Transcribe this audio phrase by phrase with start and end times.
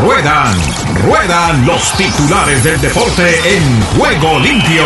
[0.00, 0.56] Ruedan,
[1.04, 4.84] ruedan los titulares del deporte en juego limpio.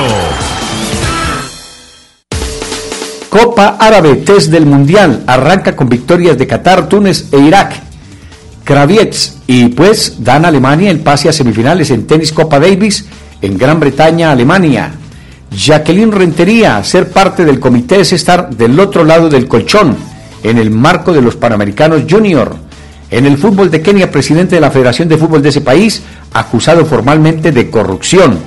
[3.28, 7.74] Copa Árabe, test del Mundial, arranca con victorias de Qatar, Túnez e Irak.
[8.64, 13.04] Kravietz y pues dan a Alemania el pase a semifinales en tenis Copa Davis
[13.42, 14.92] en Gran Bretaña, Alemania.
[15.50, 19.94] Jacqueline Rentería, ser parte del comité es estar del otro lado del colchón,
[20.42, 22.61] en el marco de los Panamericanos Junior.
[23.12, 26.02] En el fútbol de Kenia, presidente de la Federación de Fútbol de ese país,
[26.32, 28.38] acusado formalmente de corrupción.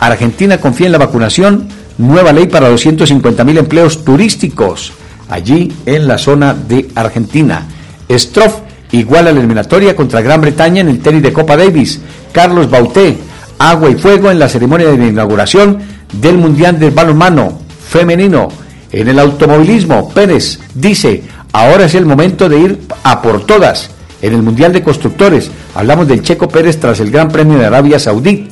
[0.00, 4.92] Argentina confía en la vacunación, nueva ley para 250 mil empleos turísticos,
[5.28, 7.68] allí en la zona de Argentina.
[8.10, 12.00] Stroff igual a la eliminatoria contra Gran Bretaña en el tenis de Copa Davis.
[12.32, 13.16] Carlos Bauté,
[13.60, 15.78] agua y fuego en la ceremonia de inauguración
[16.14, 18.48] del Mundial del Balonmano Femenino.
[18.90, 21.22] En el automovilismo, Pérez dice,
[21.52, 23.99] ahora es el momento de ir a por todas.
[24.22, 27.98] En el Mundial de Constructores, hablamos del Checo Pérez tras el Gran Premio de Arabia
[27.98, 28.48] Saudí.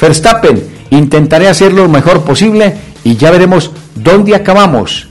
[0.00, 5.08] Verstappen, intentaré hacerlo lo mejor posible y ya veremos dónde acabamos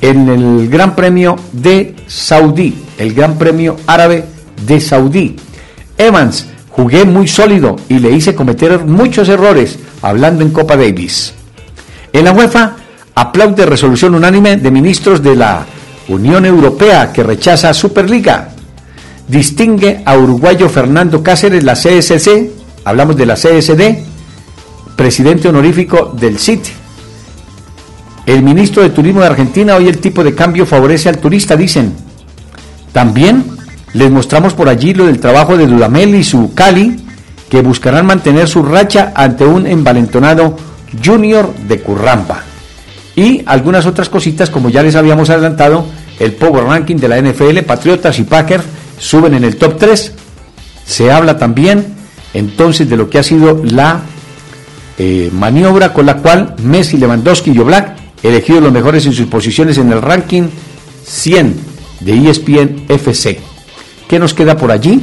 [0.00, 4.24] en el Gran Premio de Saudí, el Gran Premio Árabe
[4.66, 5.36] de Saudí.
[5.96, 11.32] Evans, jugué muy sólido y le hice cometer muchos errores hablando en Copa Davis.
[12.12, 12.76] En la UEFA,
[13.14, 15.66] aplaude resolución unánime de ministros de la
[16.08, 18.50] Unión Europea que rechaza Superliga.
[19.28, 22.50] Distingue a uruguayo Fernando Cáceres la CSC,
[22.84, 23.98] hablamos de la CSD,
[24.96, 26.66] presidente honorífico del CIT.
[28.24, 31.92] El ministro de Turismo de Argentina, hoy el tipo de cambio favorece al turista, dicen.
[32.92, 33.44] También
[33.92, 36.96] les mostramos por allí lo del trabajo de Dudamel y su Cali,
[37.50, 40.56] que buscarán mantener su racha ante un envalentonado
[41.04, 42.44] Junior de Currampa.
[43.14, 45.84] Y algunas otras cositas, como ya les habíamos adelantado,
[46.18, 48.64] el Power Ranking de la NFL, Patriotas y Packers
[48.98, 50.12] suben en el top 3.
[50.84, 51.94] Se habla también
[52.34, 54.02] entonces de lo que ha sido la
[54.98, 59.78] eh, maniobra con la cual Messi, Lewandowski y Oblak elegidos los mejores en sus posiciones
[59.78, 60.48] en el ranking
[61.04, 61.54] 100
[62.00, 63.38] de ESPN FC.
[64.08, 65.02] ¿Qué nos queda por allí?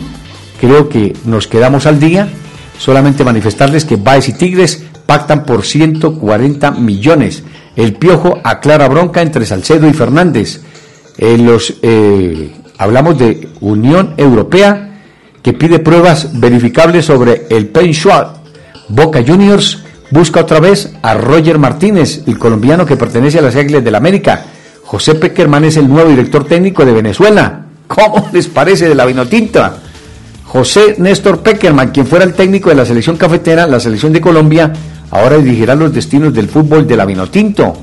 [0.60, 2.28] Creo que nos quedamos al día.
[2.78, 7.44] Solamente manifestarles que Baez y Tigres pactan por 140 millones.
[7.76, 10.62] El Piojo aclara bronca entre Salcedo y Fernández.
[11.18, 14.86] Eh, los, eh, hablamos de Unión Europea
[15.42, 18.34] que pide pruebas verificables sobre el Penchual.
[18.90, 23.84] Boca Juniors busca otra vez a Roger Martínez, el colombiano que pertenece a las Águilas
[23.84, 24.46] del la América.
[24.84, 27.66] José Peckerman es el nuevo director técnico de Venezuela.
[27.88, 29.78] ¿Cómo les parece de la vinotinta?
[30.46, 34.72] José Néstor Peckerman, quien fuera el técnico de la selección cafetera, la selección de Colombia,
[35.12, 37.74] ahora dirigirá los destinos del fútbol de la Vinotinto,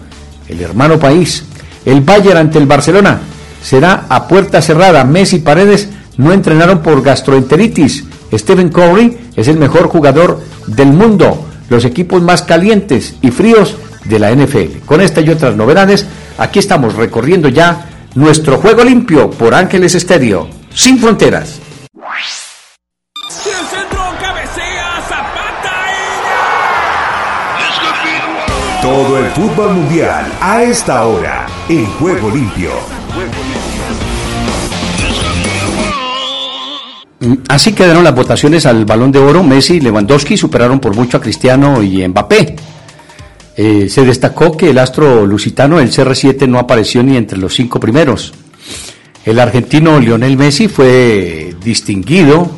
[0.48, 1.44] el hermano país.
[1.84, 3.20] El Bayern ante el Barcelona
[3.62, 5.04] será a puerta cerrada.
[5.04, 8.04] Messi y Paredes no entrenaron por gastroenteritis.
[8.32, 11.46] Stephen Curry es el mejor jugador del mundo.
[11.68, 14.84] Los equipos más calientes y fríos de la NFL.
[14.84, 16.06] Con esta y otras novedades,
[16.38, 21.60] aquí estamos recorriendo ya nuestro juego limpio por Ángeles Estéreo, sin fronteras.
[28.82, 32.72] Todo el fútbol mundial a esta hora en Juego Limpio.
[37.48, 39.42] Así quedaron las votaciones al Balón de Oro.
[39.42, 42.56] Messi y Lewandowski superaron por mucho a Cristiano y Mbappé.
[43.56, 47.78] Eh, se destacó que el astro lusitano, el CR7, no apareció ni entre los cinco
[47.78, 48.32] primeros.
[49.24, 52.50] El argentino Lionel Messi fue distinguido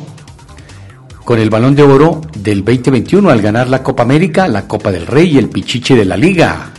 [1.23, 5.05] con el balón de oro del 2021 al ganar la Copa América, la Copa del
[5.05, 6.71] Rey y el Pichiche de la Liga,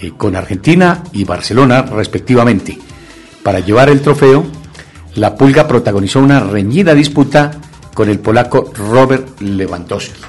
[0.00, 2.78] eh, con Argentina y Barcelona respectivamente.
[3.42, 4.46] Para llevar el trofeo,
[5.14, 7.52] la Pulga protagonizó una reñida disputa
[7.94, 10.20] con el polaco Robert Lewandowski.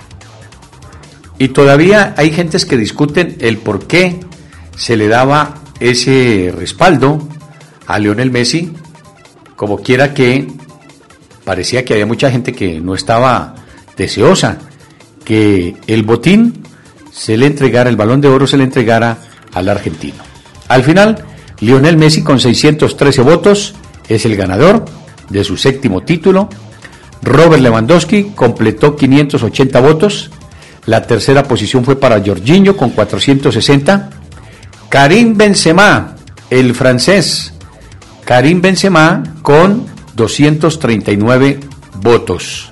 [1.37, 4.19] Y todavía hay gentes que discuten el por qué
[4.75, 7.27] se le daba ese respaldo
[7.87, 8.71] a Lionel Messi,
[9.55, 10.47] como quiera que
[11.43, 13.55] parecía que había mucha gente que no estaba
[13.97, 14.59] deseosa
[15.23, 16.63] que el botín
[17.11, 19.17] se le entregara, el balón de oro se le entregara
[19.53, 20.23] al argentino.
[20.67, 21.25] Al final,
[21.59, 23.75] Lionel Messi con 613 votos
[24.15, 24.85] es el ganador
[25.29, 26.49] de su séptimo título.
[27.21, 30.31] Robert Lewandowski completó 580 votos.
[30.85, 34.09] La tercera posición fue para Jorginho con 460.
[34.89, 36.15] Karim Benzema,
[36.49, 37.53] el francés.
[38.25, 39.85] Karim Benzema con
[40.15, 41.59] 239
[42.01, 42.71] votos.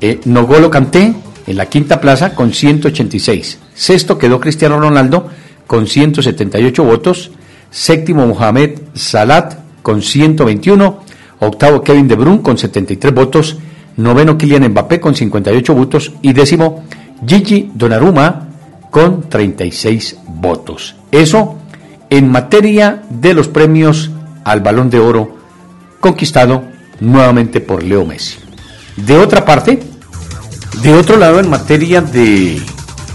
[0.00, 1.14] Eh, Nogolo Kanté
[1.46, 3.58] en la quinta plaza con 186.
[3.74, 5.28] Sexto quedó Cristiano Ronaldo
[5.66, 7.30] con 178 votos.
[7.70, 10.98] Séptimo Mohamed Salat con 121.
[11.38, 13.56] Octavo Kevin De Bruyne con 73 votos.
[13.96, 16.82] noveno Kylian Mbappé con 58 votos y décimo
[17.24, 18.48] Gigi Donnarumma
[18.90, 20.96] con 36 votos.
[21.12, 21.54] Eso
[22.10, 24.10] en materia de los premios
[24.42, 25.36] al Balón de Oro
[26.00, 26.64] conquistado
[26.98, 28.38] nuevamente por Leo Messi.
[28.96, 29.78] De otra parte,
[30.82, 32.60] de otro lado en materia de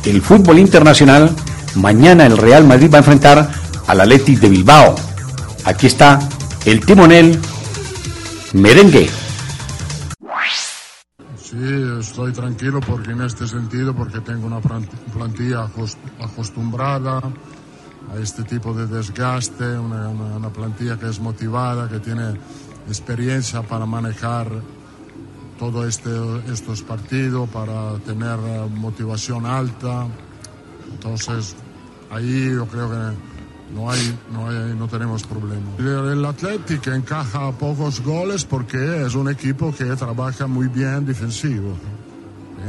[0.06, 1.36] el fútbol internacional,
[1.76, 3.52] mañana el Real Madrid va a enfrentar
[3.88, 4.96] al Athletic de Bilbao.
[5.66, 6.18] Aquí está
[6.66, 7.40] el timonel
[8.54, 9.10] merengue.
[11.36, 11.58] Sí,
[12.00, 15.70] estoy tranquilo porque en este sentido, porque tengo una plantilla
[16.20, 22.36] acostumbrada a este tipo de desgaste, una, plantilla que es motivada, que tiene
[22.88, 24.48] experiencia para manejar
[25.60, 26.10] todos este,
[26.52, 28.38] estos partidos, para tener
[28.76, 30.08] motivación alta.
[30.94, 31.56] Entonces,
[32.10, 33.31] ahí yo creo que
[33.76, 34.18] no, hay,
[34.78, 35.80] no, tenemos problemas.
[35.80, 41.74] El Atlético encaja pocos goles porque es un equipo que trabaja muy bien defensivo.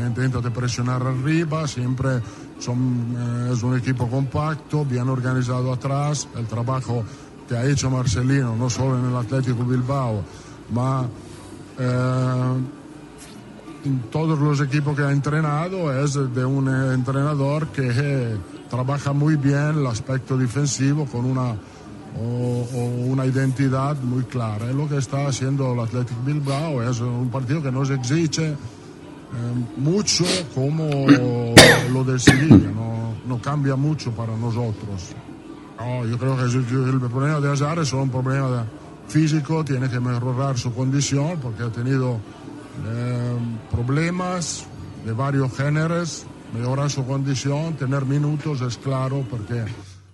[0.07, 6.29] Intenta de presionar arriba, siempre eh, es un equipo compacto, bien organizado atrás.
[6.37, 7.05] El trabajo
[7.49, 10.23] que ha hecho Marcelino, no solo en el Atlético Bilbao,
[11.79, 12.55] eh,
[14.11, 18.37] todos los equipos que ha entrenado es de un entrenador que
[18.71, 21.57] trabaja muy bien el aspecto defensivo con una,
[23.05, 24.71] una identidad muy clara.
[24.71, 28.57] Es lo que está haciendo el Athletic Bilbao, es un partido que nos exige eh,
[29.79, 30.25] mucho
[30.55, 30.89] como
[31.93, 35.15] lo de Sevilla, no, no, cambia mucho para nosotros.
[36.09, 38.65] yo creo que el, problema de Azar es un problema
[39.09, 42.19] físico, tiene que mejorar su condición porque ha tenido
[42.87, 43.39] eh,
[43.71, 44.67] problemas
[45.05, 49.65] de varios géneros mejorar su condición, tener minutos es claro, porque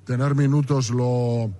[0.04, 1.50] tener minutos lo,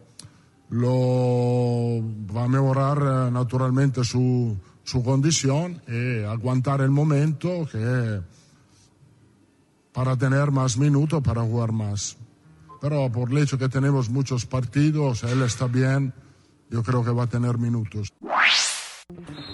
[0.71, 2.01] lo
[2.35, 8.21] va a mejorar eh, naturalmente su, su condición y aguantar el momento que
[9.93, 12.17] para tener más minutos, para jugar más.
[12.81, 16.15] Pero por el hecho que tenemos muchos partidos, él está bien,
[16.71, 18.13] yo creo que va a tener minutos.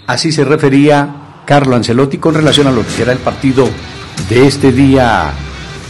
[0.06, 3.68] Así se refería Carlo Ancelotti con relación a lo que será el partido
[4.28, 5.32] de este día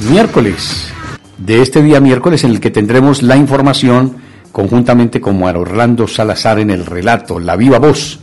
[0.09, 0.93] miércoles,
[1.39, 4.17] de este día miércoles en el que tendremos la información
[4.53, 8.21] conjuntamente con Orlando Salazar en el relato, la viva voz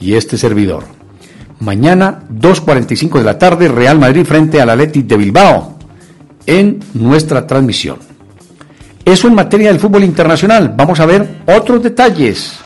[0.00, 0.84] y este servidor.
[1.60, 5.78] Mañana, 2.45 de la tarde, Real Madrid frente al Athletic de Bilbao
[6.46, 7.98] en nuestra transmisión.
[9.04, 10.72] Eso en materia del fútbol internacional.
[10.76, 12.58] Vamos a ver otros detalles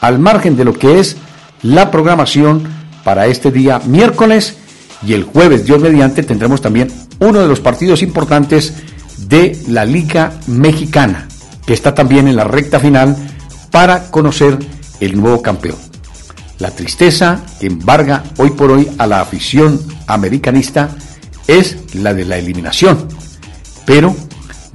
[0.00, 1.16] al margen de lo que es
[1.62, 4.56] la programación para este día miércoles
[5.06, 8.74] y el jueves, Dios mediante, tendremos también uno de los partidos importantes
[9.28, 11.28] de la Liga Mexicana,
[11.66, 13.16] que está también en la recta final
[13.70, 14.58] para conocer
[15.00, 15.76] el nuevo campeón.
[16.58, 20.90] La tristeza que embarga hoy por hoy a la afición americanista
[21.46, 23.08] es la de la eliminación.
[23.86, 24.14] Pero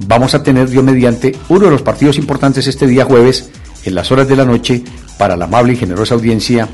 [0.06, 3.50] vamos a tener, Dios mediante, uno de los partidos importantes este día jueves,
[3.84, 4.82] en las horas de la noche,
[5.16, 6.68] para la amable y generosa audiencia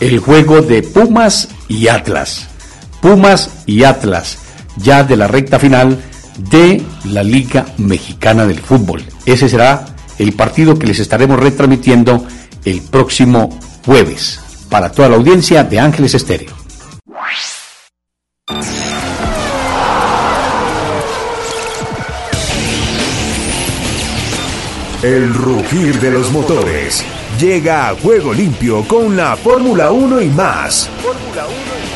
[0.00, 2.48] el juego de Pumas y Atlas.
[3.00, 4.38] Pumas y Atlas,
[4.76, 5.98] ya de la recta final
[6.50, 9.04] de la Liga Mexicana del Fútbol.
[9.26, 9.84] Ese será
[10.18, 12.26] el partido que les estaremos retransmitiendo
[12.64, 16.59] el próximo jueves para toda la audiencia de Ángeles Estéreo.
[25.10, 27.04] El rugir de los motores
[27.40, 30.88] llega a Juego Limpio con la Fórmula 1 y más.
[31.02, 31.86] Fórmula 1 y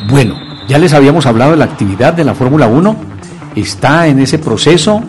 [0.00, 0.10] más.
[0.10, 0.34] Bueno,
[0.66, 2.96] ya les habíamos hablado de la actividad de la Fórmula 1.
[3.54, 5.00] Está en ese proceso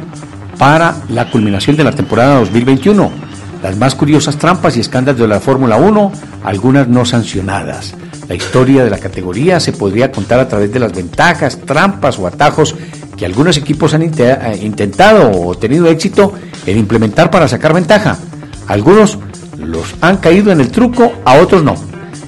[0.59, 3.28] para la culminación de la temporada 2021.
[3.61, 6.11] Las más curiosas trampas y escándalos de la Fórmula 1,
[6.43, 7.93] algunas no sancionadas.
[8.29, 12.27] La historia de la categoría se podría contar a través de las ventajas, trampas o
[12.27, 12.75] atajos
[13.17, 16.33] que algunos equipos han eh, intentado o tenido éxito
[16.65, 18.17] en implementar para sacar ventaja.
[18.67, 19.17] Algunos
[19.57, 21.75] los han caído en el truco, a otros no.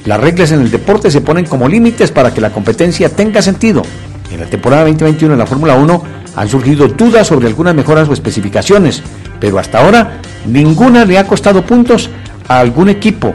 [0.05, 3.83] Las reglas en el deporte se ponen como límites para que la competencia tenga sentido.
[4.31, 6.03] En la temporada 2021 de la Fórmula 1
[6.35, 9.01] han surgido dudas sobre algunas mejoras o especificaciones,
[9.39, 12.09] pero hasta ahora ninguna le ha costado puntos
[12.47, 13.33] a algún equipo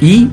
[0.00, 0.28] y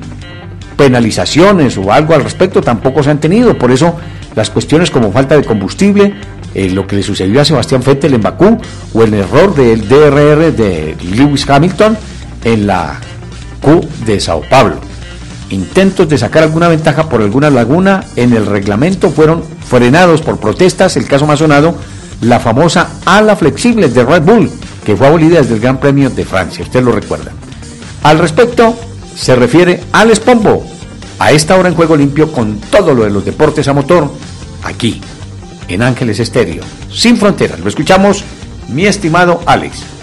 [0.76, 3.56] penalizaciones o algo al respecto tampoco se han tenido.
[3.56, 3.96] Por eso
[4.34, 6.14] las cuestiones como falta de combustible,
[6.54, 8.58] eh, lo que le sucedió a Sebastián Vettel en Bakú
[8.94, 11.96] o el error del DRR de Lewis Hamilton
[12.44, 12.98] en la
[13.60, 14.87] Q de Sao Paulo.
[15.50, 20.96] Intentos de sacar alguna ventaja por alguna laguna en el reglamento fueron frenados por protestas,
[20.96, 21.74] el caso más sonado,
[22.20, 24.50] la famosa ala flexible de Red Bull,
[24.84, 27.32] que fue abolida desde el Gran Premio de Francia, usted lo recuerda.
[28.02, 28.74] Al respecto,
[29.16, 30.64] se refiere al Espombo,
[31.18, 34.12] a esta hora en Juego Limpio con todo lo de los deportes a motor,
[34.62, 35.00] aquí,
[35.68, 36.62] en Ángeles Estéreo,
[36.92, 37.60] sin fronteras.
[37.60, 38.22] Lo escuchamos,
[38.68, 39.97] mi estimado Alex.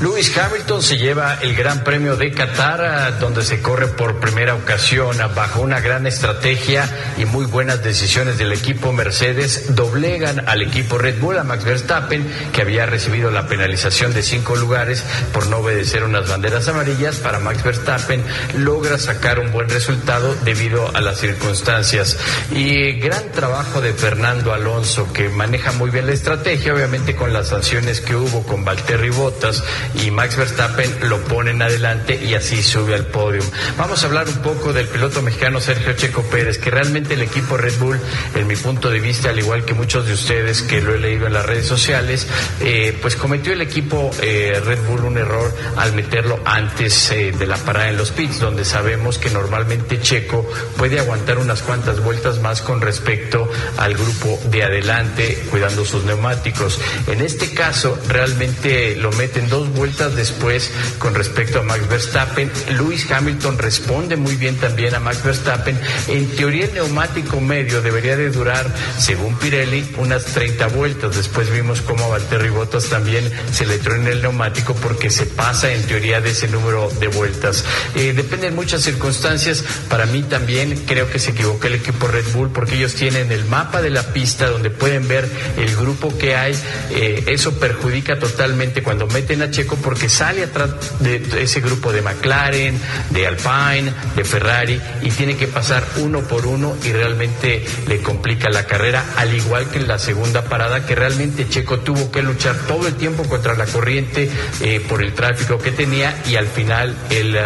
[0.00, 5.16] Lewis Hamilton se lleva el Gran Premio de Qatar, donde se corre por primera ocasión
[5.34, 9.74] bajo una gran estrategia y muy buenas decisiones del equipo Mercedes.
[9.74, 14.54] Doblegan al equipo Red Bull, a Max Verstappen, que había recibido la penalización de cinco
[14.54, 17.16] lugares por no obedecer unas banderas amarillas.
[17.16, 18.22] Para Max Verstappen
[18.56, 22.18] logra sacar un buen resultado debido a las circunstancias.
[22.52, 27.48] Y gran trabajo de Fernando Alonso, que maneja muy bien la estrategia, obviamente con las
[27.48, 29.64] sanciones que hubo con Valtteri Bottas
[29.94, 33.42] y Max Verstappen lo ponen adelante y así sube al podio.
[33.76, 37.56] Vamos a hablar un poco del piloto mexicano Sergio Checo Pérez, que realmente el equipo
[37.56, 37.98] Red Bull,
[38.34, 41.26] en mi punto de vista, al igual que muchos de ustedes que lo he leído
[41.26, 42.26] en las redes sociales,
[42.60, 47.46] eh, pues cometió el equipo eh, Red Bull un error al meterlo antes eh, de
[47.46, 52.40] la parada en los pits, donde sabemos que normalmente Checo puede aguantar unas cuantas vueltas
[52.40, 56.80] más con respecto al grupo de adelante, cuidando sus neumáticos.
[57.06, 62.50] En este caso, realmente lo meten dos vueltas después con respecto a Max Verstappen.
[62.76, 65.78] Lewis Hamilton responde muy bien también a Max Verstappen.
[66.08, 71.16] En teoría el neumático medio debería de durar, según Pirelli, unas 30 vueltas.
[71.16, 75.72] Después vimos cómo a Valtteri Bottas también se le en el neumático porque se pasa
[75.72, 77.64] en teoría de ese número de vueltas.
[77.94, 79.64] Eh, depende de muchas circunstancias.
[79.88, 83.44] Para mí también creo que se equivocó el equipo Red Bull porque ellos tienen el
[83.46, 86.54] mapa de la pista donde pueden ver el grupo que hay.
[86.90, 90.70] Eh, eso perjudica totalmente cuando meten a Checo porque sale atrás
[91.00, 96.46] de ese grupo de McLaren, de Alpine, de Ferrari y tiene que pasar uno por
[96.46, 100.94] uno y realmente le complica la carrera, al igual que en la segunda parada que
[100.94, 105.58] realmente Checo tuvo que luchar todo el tiempo contra la corriente eh, por el tráfico
[105.58, 107.36] que tenía y al final el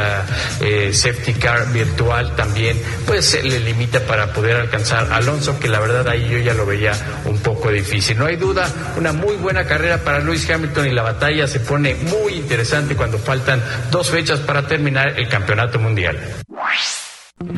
[0.61, 5.81] eh, safety car virtual también pues le limita para poder alcanzar a Alonso que la
[5.81, 6.93] verdad ahí yo ya lo veía
[7.25, 8.19] un poco difícil.
[8.19, 11.95] No hay duda, una muy buena carrera para Lewis Hamilton y la batalla se pone
[11.95, 12.12] muy
[12.52, 16.19] interesante cuando faltan dos fechas para terminar el campeonato mundial.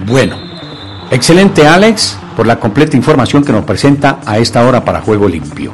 [0.06, 0.36] Bueno,
[1.10, 5.72] excelente Alex por la completa información que nos presenta a esta hora para Juego Limpio.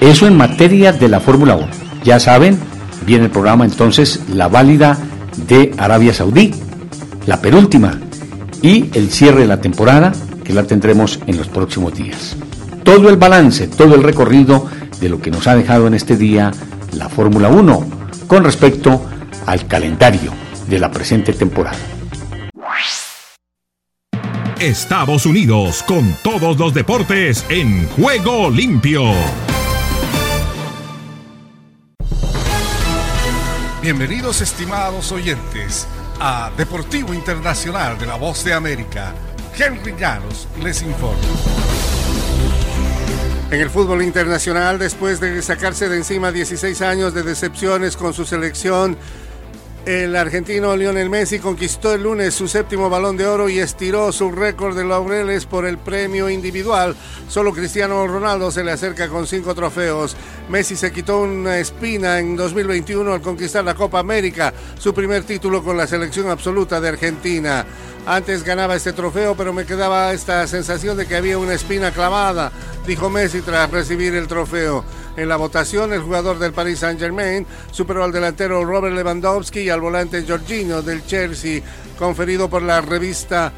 [0.00, 1.68] Eso en materia de la Fórmula 1.
[2.04, 2.58] Ya saben,
[3.06, 4.98] viene el programa entonces la válida
[5.48, 6.54] de Arabia Saudí,
[7.26, 7.98] la penúltima,
[8.62, 12.36] y el cierre de la temporada que la tendremos en los próximos días.
[12.82, 14.66] Todo el balance, todo el recorrido
[15.00, 16.50] de lo que nos ha dejado en este día
[16.96, 17.86] la Fórmula 1
[18.26, 19.04] con respecto
[19.46, 20.32] al calendario
[20.68, 21.78] de la presente temporada.
[24.60, 29.02] Estados Unidos con todos los deportes en juego limpio.
[33.82, 35.86] Bienvenidos estimados oyentes
[36.18, 39.12] a Deportivo Internacional de la Voz de América.
[39.58, 41.93] Henry Llanos les informa.
[43.54, 48.24] En el fútbol internacional, después de sacarse de encima 16 años de decepciones con su
[48.24, 48.96] selección,
[49.86, 54.32] el argentino Lionel Messi conquistó el lunes su séptimo balón de oro y estiró su
[54.32, 56.96] récord de laureles por el premio individual.
[57.28, 60.16] Solo Cristiano Ronaldo se le acerca con cinco trofeos.
[60.48, 65.62] Messi se quitó una espina en 2021 al conquistar la Copa América, su primer título
[65.62, 67.64] con la selección absoluta de Argentina.
[68.06, 72.52] Antes ganaba este trofeo, pero me quedaba esta sensación de que había una espina clavada,
[72.86, 74.84] dijo Messi tras recibir el trofeo.
[75.16, 79.80] En la votación, el jugador del Paris Saint-Germain superó al delantero Robert Lewandowski y al
[79.80, 81.62] volante Jorginho del Chelsea,
[81.98, 83.52] conferido por la revista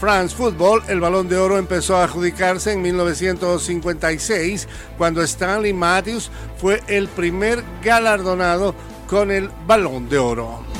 [0.00, 4.66] France Football, el balón de oro empezó a adjudicarse en 1956,
[4.98, 8.74] cuando Stanley Matthews fue el primer galardonado
[9.06, 10.71] con el balón de oro.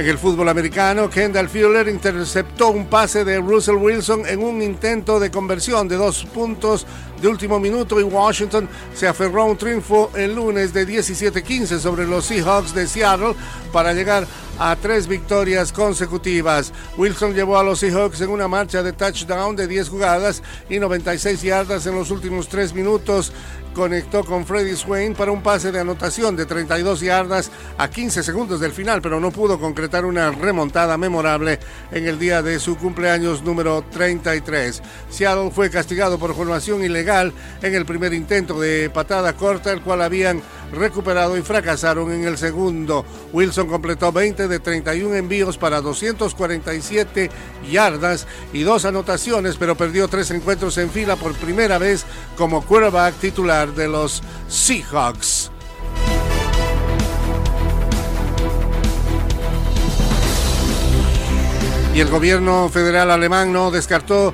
[0.00, 5.20] En el fútbol americano, Kendall Fuller interceptó un pase de Russell Wilson en un intento
[5.20, 6.86] de conversión de dos puntos
[7.20, 12.06] de último minuto y Washington se aferró a un triunfo el lunes de 17-15 sobre
[12.06, 13.34] los Seahawks de Seattle
[13.72, 14.26] para llegar
[14.58, 16.72] a tres victorias consecutivas.
[16.96, 21.42] Wilson llevó a los Seahawks en una marcha de touchdown de 10 jugadas y 96
[21.42, 23.32] yardas en los últimos tres minutos
[23.74, 28.60] conectó con Freddy Swain para un pase de anotación de 32 yardas a 15 segundos
[28.60, 31.58] del final, pero no pudo concretar una remontada memorable
[31.92, 34.82] en el día de su cumpleaños número 33.
[35.08, 40.02] Seattle fue castigado por formación ilegal en el primer intento de patada corta, el cual
[40.02, 40.40] habían
[40.72, 43.04] recuperado y fracasaron en el segundo.
[43.32, 47.30] Wilson completó 20 de 31 envíos para 247
[47.68, 52.04] yardas y dos anotaciones, pero perdió tres encuentros en fila por primera vez
[52.36, 55.50] como quarterback titular de los Seahawks.
[61.92, 64.32] Y el gobierno federal alemán no descartó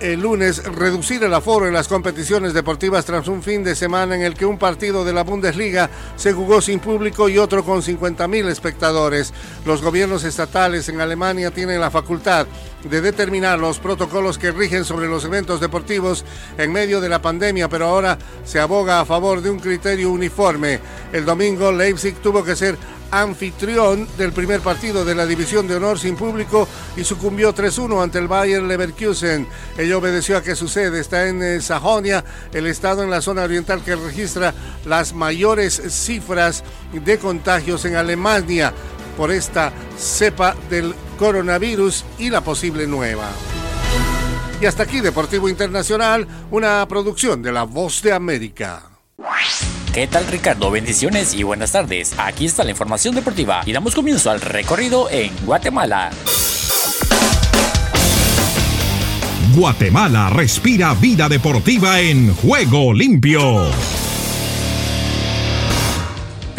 [0.00, 4.22] el lunes reducir el aforo en las competiciones deportivas tras un fin de semana en
[4.22, 8.48] el que un partido de la Bundesliga se jugó sin público y otro con 50.000
[8.48, 9.34] espectadores.
[9.66, 12.46] Los gobiernos estatales en Alemania tienen la facultad
[12.84, 16.24] de determinar los protocolos que rigen sobre los eventos deportivos
[16.56, 20.80] en medio de la pandemia, pero ahora se aboga a favor de un criterio uniforme.
[21.12, 22.78] El domingo Leipzig tuvo que ser
[23.10, 28.18] anfitrión del primer partido de la División de Honor sin público y sucumbió 3-1 ante
[28.18, 29.46] el Bayern Leverkusen.
[29.76, 33.42] Ello obedeció a que su sede está en eh, Sajonia, el estado en la zona
[33.42, 38.72] oriental que registra las mayores cifras de contagios en Alemania
[39.16, 43.28] por esta cepa del coronavirus y la posible nueva.
[44.60, 48.82] Y hasta aquí Deportivo Internacional, una producción de La Voz de América.
[49.92, 50.70] ¿Qué tal Ricardo?
[50.70, 52.14] Bendiciones y buenas tardes.
[52.16, 56.10] Aquí está la información deportiva y damos comienzo al recorrido en Guatemala.
[59.56, 63.68] Guatemala respira vida deportiva en juego limpio.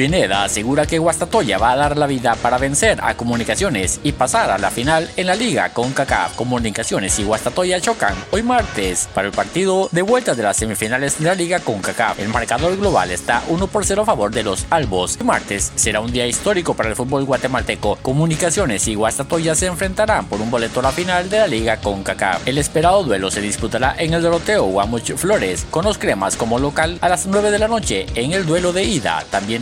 [0.01, 4.49] Pineda asegura que Guastatoya va a dar la vida para vencer a Comunicaciones y pasar
[4.49, 6.35] a la final en la liga con CACAF.
[6.35, 11.25] Comunicaciones y Guastatoya chocan hoy martes para el partido de vuelta de las semifinales de
[11.25, 12.17] la liga con CACAF.
[12.17, 15.17] El marcador global está 1 por 0 a favor de los albos.
[15.17, 17.97] El martes será un día histórico para el fútbol guatemalteco.
[17.97, 22.01] Comunicaciones y Guastatoya se enfrentarán por un boleto a la final de la liga con
[22.01, 22.47] CACAF.
[22.47, 26.97] El esperado duelo se disputará en el Doroteo Guamuch Flores con los cremas como local
[27.01, 29.23] a las 9 de la noche en el duelo de ida.
[29.29, 29.61] También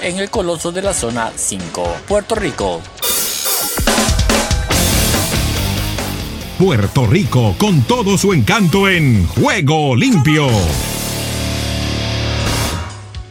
[0.00, 2.80] en el Coloso de la Zona 5, Puerto Rico.
[6.58, 10.48] Puerto Rico con todo su encanto en Juego Limpio.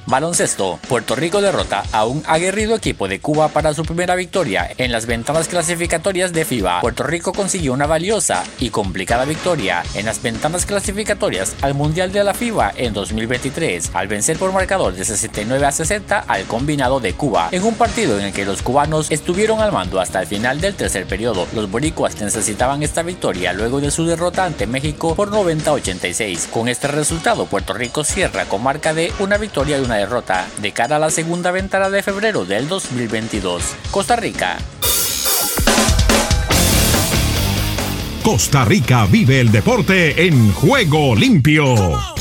[0.07, 0.79] Baloncesto.
[0.87, 5.05] Puerto Rico derrota a un aguerrido equipo de Cuba para su primera victoria en las
[5.05, 6.79] ventanas clasificatorias de FIBA.
[6.79, 12.23] Puerto Rico consiguió una valiosa y complicada victoria en las ventanas clasificatorias al Mundial de
[12.23, 17.13] la FIBA en 2023, al vencer por marcador de 69 a 60 al combinado de
[17.13, 20.61] Cuba, en un partido en el que los cubanos estuvieron al mando hasta el final
[20.61, 21.47] del tercer periodo.
[21.53, 26.47] Los boricuas necesitaban esta victoria luego de su derrota ante México por 90-86.
[26.49, 30.71] Con este resultado, Puerto Rico cierra con marca de una victoria y una derrota de
[30.71, 33.63] cara a la segunda ventana de febrero del 2022.
[33.91, 34.57] Costa Rica.
[38.23, 42.16] Costa Rica vive el deporte en juego limpio.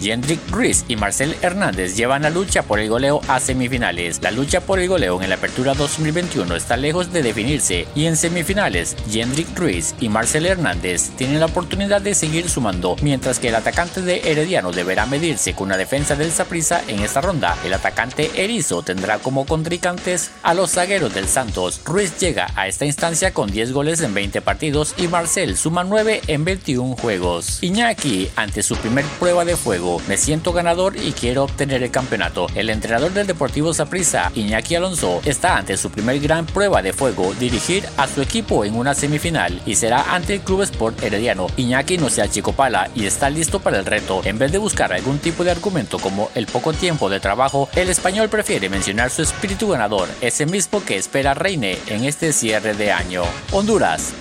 [0.00, 4.20] Jendrik Ruiz y Marcel Hernández llevan la lucha por el goleo a semifinales.
[4.22, 8.16] La lucha por el goleo en la apertura 2021 está lejos de definirse y en
[8.16, 13.54] semifinales Jendrik Ruiz y Marcel Hernández tienen la oportunidad de seguir sumando, mientras que el
[13.54, 17.56] atacante de Herediano deberá medirse con la defensa del Saprissa en esta ronda.
[17.64, 21.80] El atacante Erizo tendrá como contrincantes a los zagueros del Santos.
[21.84, 26.22] Ruiz llega a esta instancia con 10 goles en 20 partidos y Marcel suma 9
[26.26, 27.62] en 21 juegos.
[27.62, 32.46] Iñaki, ante su primer prueba de fuego, me siento ganador y quiero obtener el campeonato.
[32.54, 37.32] El entrenador del Deportivo Saprissa, Iñaki Alonso, está ante su primer gran prueba de fuego,
[37.38, 41.46] dirigir a su equipo en una semifinal y será ante el Club Sport Herediano.
[41.56, 44.22] Iñaki no se achicopala y está listo para el reto.
[44.24, 47.88] En vez de buscar algún tipo de argumento como el poco tiempo de trabajo, el
[47.88, 52.92] español prefiere mencionar su espíritu ganador, ese mismo que espera reine en este cierre de
[52.92, 53.22] año.
[53.52, 54.12] Honduras.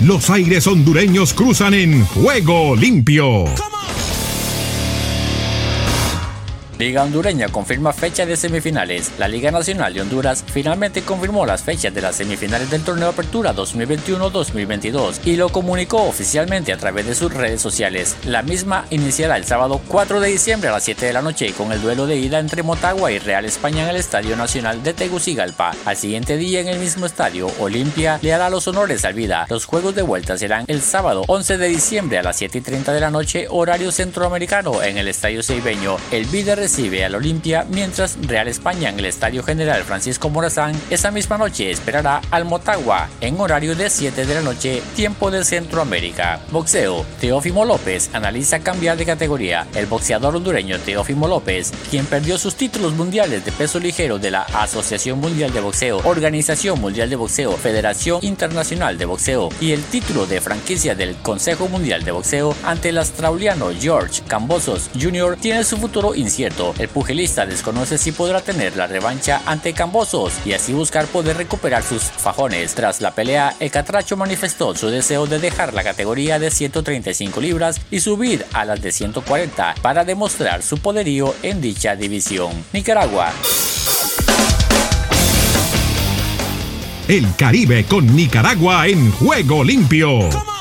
[0.00, 3.44] Los aires hondureños cruzan en juego limpio.
[6.78, 9.12] Liga Hondureña confirma fecha de semifinales.
[9.18, 13.54] La Liga Nacional de Honduras finalmente confirmó las fechas de las semifinales del torneo Apertura
[13.54, 18.14] 2021-2022 y lo comunicó oficialmente a través de sus redes sociales.
[18.26, 21.72] La misma iniciará el sábado 4 de diciembre a las 7 de la noche con
[21.72, 25.74] el duelo de ida entre Motagua y Real España en el Estadio Nacional de Tegucigalpa.
[25.86, 29.46] Al siguiente día en el mismo estadio, Olimpia le hará los honores al Vida.
[29.48, 32.92] Los juegos de vuelta serán el sábado 11 de diciembre a las 7 y 30
[32.92, 35.96] de la noche, horario centroamericano en el Estadio Ceibeño.
[36.10, 41.12] El Vida recibe al Olimpia, mientras Real España en el Estadio General Francisco Morazán esa
[41.12, 46.40] misma noche esperará al Motagua en horario de 7 de la noche, tiempo de Centroamérica.
[46.50, 47.06] Boxeo.
[47.20, 49.68] Teófimo López analiza cambiar de categoría.
[49.76, 54.42] El boxeador hondureño Teófimo López, quien perdió sus títulos mundiales de peso ligero de la
[54.42, 60.26] Asociación Mundial de Boxeo, Organización Mundial de Boxeo, Federación Internacional de Boxeo y el título
[60.26, 65.76] de franquicia del Consejo Mundial de Boxeo ante el australiano George Cambosos Jr., tiene su
[65.76, 66.55] futuro incierto.
[66.78, 71.82] El pugilista desconoce si podrá tener la revancha ante Cambosos y así buscar poder recuperar
[71.82, 72.74] sus fajones.
[72.74, 77.82] Tras la pelea, el catracho manifestó su deseo de dejar la categoría de 135 libras
[77.90, 82.52] y subir a las de 140 para demostrar su poderío en dicha división.
[82.72, 83.32] Nicaragua.
[87.06, 90.55] El Caribe con Nicaragua en juego limpio.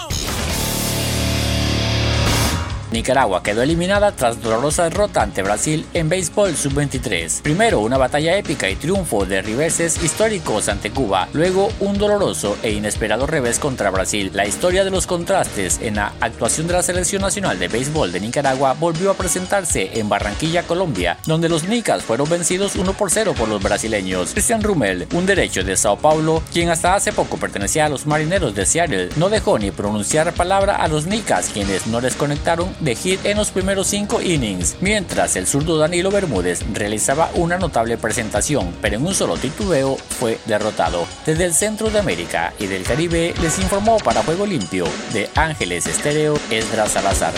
[2.95, 7.41] Nicaragua quedó eliminada tras dolorosa derrota ante Brasil en béisbol sub-23.
[7.41, 12.71] Primero una batalla épica y triunfo de reverses históricos ante Cuba, luego un doloroso e
[12.71, 14.31] inesperado revés contra Brasil.
[14.33, 18.21] La historia de los contrastes en la actuación de la Selección Nacional de Béisbol de
[18.21, 23.35] Nicaragua volvió a presentarse en Barranquilla, Colombia, donde los Nicas fueron vencidos 1 por 0
[23.37, 24.31] por los brasileños.
[24.31, 28.55] Cristian Rummel, un derecho de Sao Paulo, quien hasta hace poco pertenecía a los marineros
[28.55, 32.95] de Seattle, no dejó ni pronunciar palabra a los Nicas, quienes no les conectaron de
[32.95, 38.73] hit en los primeros cinco innings, mientras el zurdo Danilo Bermúdez realizaba una notable presentación,
[38.79, 41.05] pero en un solo titubeo fue derrotado.
[41.25, 45.87] Desde el centro de América y del Caribe les informó para Juego Limpio de Ángeles
[45.87, 47.33] Estéreo Esdras Salazar.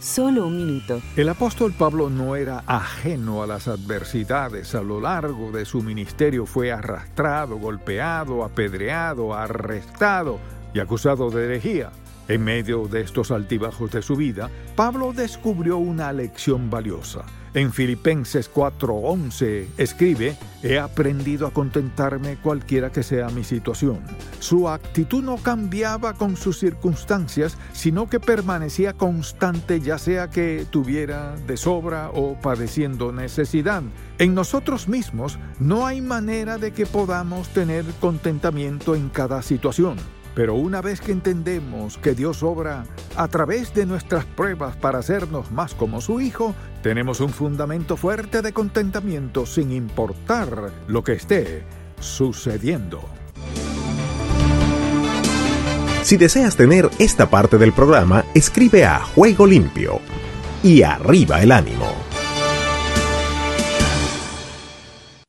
[0.00, 1.00] Solo un minuto.
[1.16, 4.74] El apóstol Pablo no era ajeno a las adversidades.
[4.74, 10.40] A lo largo de su ministerio fue arrastrado, golpeado, apedreado, arrestado
[10.74, 11.90] y acusado de herejía.
[12.28, 17.24] En medio de estos altibajos de su vida, Pablo descubrió una lección valiosa.
[17.54, 24.00] En Filipenses 4:11 escribe, He aprendido a contentarme cualquiera que sea mi situación.
[24.40, 31.34] Su actitud no cambiaba con sus circunstancias, sino que permanecía constante ya sea que tuviera
[31.46, 33.82] de sobra o padeciendo necesidad.
[34.18, 39.96] En nosotros mismos no hay manera de que podamos tener contentamiento en cada situación.
[40.38, 42.84] Pero una vez que entendemos que Dios obra
[43.16, 48.40] a través de nuestras pruebas para hacernos más como su Hijo, tenemos un fundamento fuerte
[48.40, 51.64] de contentamiento sin importar lo que esté
[51.98, 53.00] sucediendo.
[56.04, 60.00] Si deseas tener esta parte del programa, escribe a Juego Limpio
[60.62, 62.07] y arriba el ánimo.